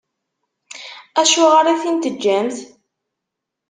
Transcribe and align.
Acuɣer 1.21 1.65
i 1.73 1.75
t-in-teǧǧamt? 1.81 2.57